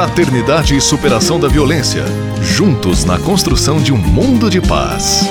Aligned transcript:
Fraternidade 0.00 0.74
e 0.74 0.80
superação 0.80 1.38
da 1.38 1.46
violência. 1.46 2.02
Juntos 2.40 3.04
na 3.04 3.18
construção 3.18 3.82
de 3.82 3.92
um 3.92 3.98
mundo 3.98 4.48
de 4.48 4.58
paz. 4.58 5.30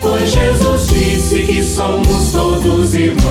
Pois 0.00 0.30
Jesus 0.30 0.86
disse 0.88 1.42
que 1.44 1.62
somos 1.62 2.32
todos 2.32 2.94
irmãos. 2.94 3.22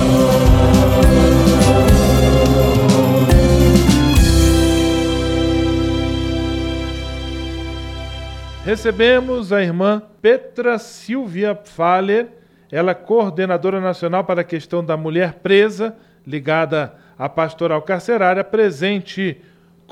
Recebemos 8.64 9.52
a 9.52 9.60
irmã 9.60 10.00
Petra 10.22 10.78
Silvia 10.78 11.58
Faller, 11.64 12.28
ela 12.70 12.92
é 12.92 12.94
coordenadora 12.94 13.80
nacional 13.80 14.22
para 14.22 14.42
a 14.42 14.44
questão 14.44 14.84
da 14.84 14.96
mulher 14.96 15.40
presa, 15.42 15.96
ligada 16.24 16.94
à 17.18 17.28
pastoral 17.28 17.82
carcerária, 17.82 18.44
presente 18.44 19.42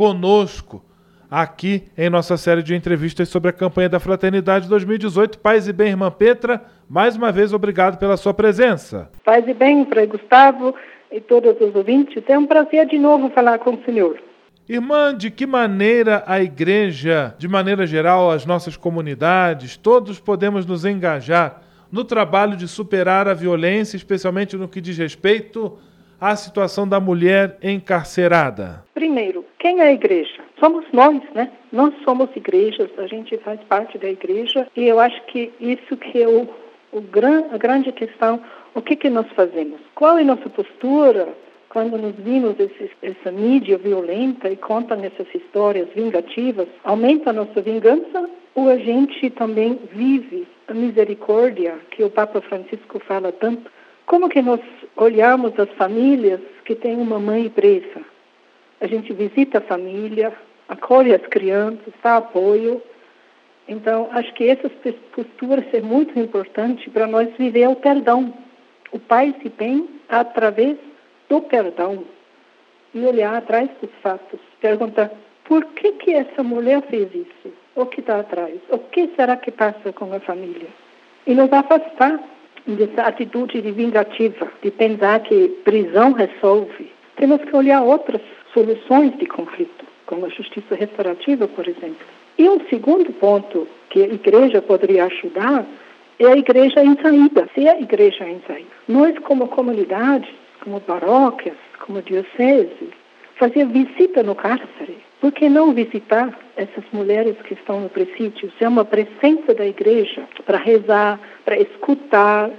conosco 0.02 0.84
aqui 1.30 1.84
em 1.97 2.10
nossa 2.10 2.37
série 2.37 2.60
de 2.60 2.74
entrevistas 2.74 3.29
sobre 3.29 3.51
a 3.51 3.52
campanha 3.52 3.88
da 3.88 4.01
Fraternidade 4.01 4.69
2018. 4.69 5.38
Paz 5.38 5.69
e 5.69 5.73
bem, 5.73 5.91
irmã 5.91 6.10
Petra, 6.10 6.60
mais 6.91 7.15
uma 7.15 7.30
vez 7.30 7.52
obrigado 7.52 7.98
pela 7.98 8.16
sua 8.16 8.34
presença. 8.34 9.09
Paz 9.24 9.46
e 9.46 9.55
bem, 9.55 9.87
Frei 9.87 10.09
Gustavo 10.09 10.74
e 11.12 11.20
todos 11.20 11.55
os 11.60 11.73
ouvintes. 11.77 12.20
É 12.27 12.37
um 12.37 12.48
prazer 12.48 12.84
de 12.88 12.98
novo 12.98 13.30
falar 13.30 13.60
com 13.60 13.74
o 13.74 13.84
senhor. 13.84 14.20
Irmã, 14.69 15.16
de 15.16 15.30
que 15.30 15.46
maneira 15.46 16.24
a 16.27 16.43
igreja, 16.43 17.37
de 17.38 17.46
maneira 17.46 17.87
geral, 17.87 18.29
as 18.29 18.45
nossas 18.45 18.77
comunidades, 18.77 19.77
todos 19.77 20.19
podemos 20.19 20.66
nos 20.66 20.84
engajar 20.84 21.62
no 21.93 22.05
trabalho 22.05 22.57
de 22.57 22.66
superar 22.66 23.29
a 23.29 23.34
violência, 23.34 23.96
especialmente 23.96 24.57
no 24.57 24.66
que 24.66 24.80
diz 24.80 24.98
respeito 24.98 25.79
à 26.23 26.37
situação 26.37 26.89
da 26.89 27.01
mulher 27.01 27.59
encarcerada? 27.61 28.85
Primeiro, 28.95 29.45
quem 29.59 29.80
é 29.80 29.89
a 29.89 29.93
igreja? 29.93 30.41
Somos 30.61 30.85
nós, 30.93 31.21
né? 31.35 31.51
Nós 31.73 31.93
somos 32.05 32.29
igrejas, 32.37 32.88
a 32.96 33.09
gente 33.09 33.37
faz 33.38 33.59
parte 33.69 33.99
da 33.99 34.09
igreja 34.09 34.69
e 34.77 34.87
eu 34.87 35.01
acho 35.01 35.21
que 35.24 35.52
isso 35.59 35.96
que 35.96 36.23
é 36.23 36.29
o, 36.29 36.49
o 36.93 37.01
gran, 37.01 37.46
a 37.51 37.59
grande 37.59 37.91
questão, 37.91 38.41
o 38.73 38.80
que, 38.80 38.95
que 38.95 39.11
nós 39.11 39.27
fazemos? 39.35 39.80
Qual 39.96 40.16
é 40.16 40.23
a 40.23 40.24
nossa 40.24 40.49
postura 40.49 41.29
quando 41.69 41.99
nos 41.99 42.15
vimos 42.15 42.55
essa 43.02 43.33
mídia 43.33 43.77
violenta 43.77 44.49
e 44.49 44.55
contam 44.55 45.02
essas 45.02 45.27
histórias 45.35 45.89
vingativas, 45.93 46.68
aumenta 46.85 47.30
a 47.30 47.33
nossa 47.33 47.61
vingança 47.61 48.30
ou 48.55 48.68
a 48.68 48.77
gente 48.77 49.29
também 49.30 49.77
vive 49.93 50.46
a 50.68 50.74
misericórdia 50.74 51.74
que 51.91 52.05
o 52.05 52.11
Papa 52.11 52.41
Francisco 52.43 53.01
fala 53.01 53.33
tanto? 53.33 53.68
Como 54.07 54.29
que 54.29 54.43
nós 54.43 54.61
olhamos 54.97 55.59
as 55.59 55.71
famílias 55.71 56.41
que 56.65 56.75
têm 56.75 56.97
uma 56.97 57.19
mãe 57.19 57.49
presa? 57.49 58.03
A 58.81 58.87
gente 58.87 59.13
visita 59.13 59.59
a 59.59 59.63
família, 59.63 60.33
acolhe 60.69 61.15
as 61.15 61.25
crianças, 61.29 61.93
dá 62.03 62.17
apoio. 62.17 62.83
Então, 63.69 64.09
acho 64.12 64.33
que 64.34 64.49
essas 64.49 64.73
posturas 65.15 65.65
é 65.73 65.81
muito 65.81 66.19
importante 66.19 66.91
para 66.91 67.06
nós 67.06 67.28
viver 67.39 67.69
o 67.69 67.77
perdão. 67.77 68.34
O 68.91 68.99
Pai 68.99 69.34
se 69.41 69.49
bem 69.49 69.89
através 70.09 70.77
do 71.28 71.41
perdão 71.41 72.05
e 72.93 73.00
olhar 73.05 73.34
atrás 73.34 73.71
dos 73.81 73.91
fatos, 74.03 74.41
perguntar 74.61 75.11
por 75.45 75.65
que 75.65 75.93
que 75.93 76.12
essa 76.12 76.43
mulher 76.43 76.83
fez 76.83 77.09
isso? 77.15 77.55
O 77.75 77.87
que 77.87 78.00
está 78.00 78.21
atrás? 78.21 78.59
O 78.69 78.78
que 78.78 79.09
será 79.17 79.37
que 79.37 79.50
passa 79.50 79.93
com 79.93 80.12
a 80.12 80.21
família? 80.21 80.69
E 81.27 81.34
nos 81.34 81.53
afastar 81.53 82.21
dessa 82.66 83.03
atitude 83.03 83.60
de 83.60 83.71
vingativa, 83.72 84.50
de 84.62 84.71
pensar 84.71 85.21
que 85.21 85.49
prisão 85.65 86.12
resolve. 86.12 86.91
Temos 87.16 87.43
que 87.43 87.55
olhar 87.55 87.82
outras 87.82 88.21
soluções 88.53 89.16
de 89.19 89.27
conflito, 89.27 89.84
como 90.06 90.27
a 90.27 90.28
justiça 90.28 90.75
restaurativa, 90.75 91.49
por 91.49 91.66
exemplo. 91.66 92.06
E 92.38 92.49
um 92.49 92.60
segundo 92.69 93.12
ponto 93.12 93.66
que 93.91 94.03
a 94.03 94.06
igreja 94.06 94.62
poderia 94.62 95.05
ajudar 95.05 95.67
é 96.19 96.27
a 96.27 96.37
igreja 96.37 96.83
em 96.83 96.97
saída, 97.00 97.49
ser 97.55 97.69
a 97.69 97.81
igreja 97.81 98.28
em 98.28 98.41
saída. 98.47 98.71
Nós, 98.89 99.19
como 99.21 99.49
comunidade, 99.49 100.29
como 100.61 100.81
paróquias, 100.81 101.56
como 101.84 102.00
dioceses, 102.00 102.91
fazer 103.38 103.66
visita 103.66 104.22
no 104.22 104.34
cárcere. 104.34 104.98
Por 105.20 105.32
que 105.32 105.48
não 105.48 105.72
visitar 105.72 106.37
essas 106.56 106.84
mulheres 106.93 107.37
que 107.44 107.54
estão 107.54 107.81
no 107.81 107.88
presídio? 107.88 108.53
Ser 108.59 108.66
uma 108.66 108.84
presença 108.84 109.54
da 109.54 109.66
igreja 109.66 110.25
para 110.44 110.59
rezar, 110.59 111.20
para 111.44 111.59
escutar 111.59 112.50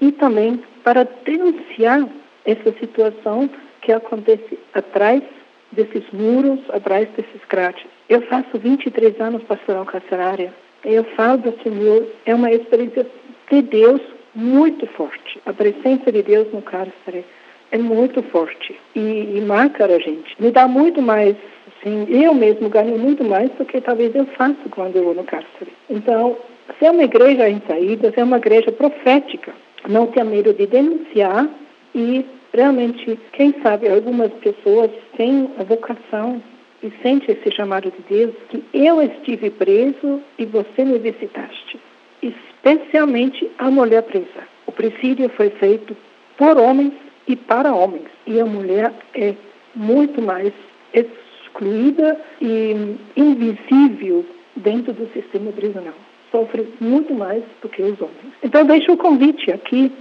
e 0.00 0.10
também 0.12 0.62
para 0.82 1.04
denunciar 1.24 2.08
essa 2.44 2.72
situação 2.80 3.48
que 3.80 3.92
acontece 3.92 4.58
atrás 4.74 5.22
desses 5.70 6.04
muros, 6.12 6.60
atrás 6.70 7.08
desses 7.10 7.40
grades. 7.48 7.84
Eu 8.08 8.22
faço 8.22 8.58
23 8.58 9.20
anos 9.20 9.42
pastoral 9.44 9.84
carcerária. 9.84 10.52
Eu 10.84 11.04
falo 11.16 11.38
do 11.38 11.62
Senhor, 11.62 12.06
é 12.26 12.34
uma 12.34 12.50
experiência 12.50 13.06
de 13.50 13.62
Deus 13.62 14.00
muito 14.34 14.86
forte. 14.88 15.40
A 15.46 15.52
presença 15.52 16.10
de 16.10 16.22
Deus 16.22 16.52
no 16.52 16.62
cárcere 16.62 17.24
é 17.72 17.78
muito 17.78 18.22
forte 18.24 18.78
e, 18.94 19.00
e 19.36 19.40
marca 19.40 19.84
a 19.84 19.98
gente. 19.98 20.36
Me 20.38 20.50
dá 20.50 20.68
muito 20.68 21.02
mais, 21.02 21.34
assim, 21.68 22.06
eu 22.08 22.32
mesmo 22.34 22.68
ganho 22.68 22.96
muito 22.98 23.24
mais 23.24 23.50
do 23.52 23.64
que 23.64 23.80
talvez 23.80 24.14
eu 24.14 24.26
faço 24.26 24.68
quando 24.70 24.94
eu 24.96 25.04
vou 25.04 25.14
no 25.14 25.24
cárcere. 25.24 25.72
Então, 25.90 26.36
ser 26.78 26.90
uma 26.90 27.02
igreja 27.02 27.48
em 27.48 27.60
saída, 27.66 28.12
ser 28.12 28.22
uma 28.22 28.36
igreja 28.36 28.70
profética, 28.70 29.52
não 29.88 30.06
ter 30.06 30.22
medo 30.24 30.54
de 30.54 30.66
denunciar 30.66 31.48
e 31.94 32.24
realmente, 32.52 33.18
quem 33.32 33.54
sabe, 33.62 33.88
algumas 33.88 34.32
pessoas 34.34 34.90
têm 35.16 35.50
a 35.58 35.64
vocação 35.64 36.40
e 36.82 36.92
sente 37.02 37.32
esse 37.32 37.50
chamado 37.50 37.90
de 37.90 38.14
Deus 38.14 38.34
que 38.50 38.62
eu 38.72 39.02
estive 39.02 39.50
preso 39.50 40.20
e 40.38 40.44
você 40.44 40.84
me 40.84 40.98
visitaste 40.98 41.80
especialmente 42.22 43.50
a 43.58 43.70
mulher 43.70 44.02
presa. 44.02 44.46
O 44.66 44.72
presídio 44.72 45.28
foi 45.30 45.50
feito 45.50 45.96
por 46.38 46.56
homens 46.56 46.92
e 47.26 47.36
para 47.36 47.74
homens, 47.74 48.08
e 48.26 48.40
a 48.40 48.44
mulher 48.44 48.92
é 49.14 49.34
muito 49.74 50.20
mais 50.20 50.52
excluída 50.92 52.20
e 52.40 52.96
invisível 53.16 54.24
dentro 54.56 54.92
do 54.92 55.08
sistema 55.12 55.52
prisional. 55.52 55.94
Sofre 56.30 56.72
muito 56.80 57.14
mais 57.14 57.42
do 57.60 57.68
que 57.68 57.82
os 57.82 58.00
homens. 58.00 58.32
Então, 58.42 58.64
deixo 58.64 58.92
o 58.92 58.96
convite 58.96 59.50
aqui, 59.50 59.92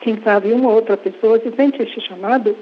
quem 0.00 0.20
sabe 0.22 0.52
uma 0.52 0.70
outra 0.70 0.96
pessoa 0.96 1.38
se 1.40 1.50
sente 1.52 1.80
este 1.82 2.00
chamado 2.00 2.56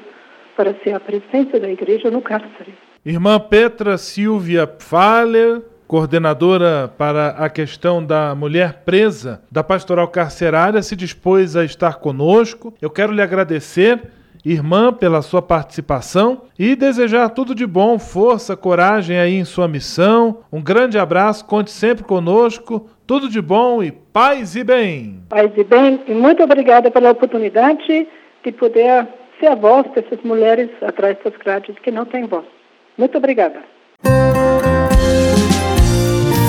para 0.57 0.75
ser 0.85 0.95
a 0.95 1.01
presença 1.01 1.59
da 1.59 1.71
igreja 1.71 2.11
no 2.11 2.21
cárcere. 2.21 2.75
Irmã 3.05 3.41
Petra 3.41 3.97
Silvia 3.97 4.67
Pfaller, 4.67 5.63
coordenadora 5.91 6.89
para 6.97 7.31
a 7.31 7.51
questão 7.51 8.01
da 8.01 8.33
mulher 8.33 8.85
presa 8.85 9.43
da 9.51 9.65
pastoral 9.65 10.07
carcerária, 10.07 10.81
se 10.83 10.95
dispôs 10.95 11.57
a 11.57 11.65
estar 11.65 11.99
conosco. 11.99 12.73
Eu 12.81 12.89
quero 12.89 13.13
lhe 13.13 13.21
agradecer, 13.21 14.01
irmã, 14.45 14.93
pela 14.93 15.21
sua 15.21 15.43
participação 15.43 16.43
e 16.57 16.77
desejar 16.77 17.31
tudo 17.31 17.57
de 17.57 17.67
bom, 17.67 17.99
força, 17.99 18.57
coragem 18.57 19.19
aí 19.19 19.35
em 19.35 19.45
sua 19.45 19.67
missão. 19.67 20.45
Um 20.53 20.63
grande 20.63 20.97
abraço, 20.97 21.45
conte 21.45 21.73
sempre 21.73 22.05
conosco. 22.05 22.89
Tudo 23.05 23.29
de 23.29 23.43
bom 23.43 23.83
e 23.83 23.91
paz 23.91 24.55
e 24.55 24.63
bem. 24.63 25.25
Paz 25.29 25.51
e 25.57 25.65
bem, 25.65 26.01
e 26.07 26.15
muito 26.15 26.41
obrigada 26.41 26.89
pela 26.93 27.11
oportunidade 27.11 28.07
de 28.45 28.53
poder 28.53 29.09
ser 29.41 29.49
a 29.49 29.57
voz 29.57 29.91
dessas 29.93 30.23
mulheres 30.23 30.71
atrás 30.83 31.19
das 31.25 31.37
grades 31.37 31.77
que 31.81 31.91
não 31.91 32.05
têm 32.05 32.29
voz. 32.29 32.47
Muito 32.97 33.19
obrigada. 33.19 33.59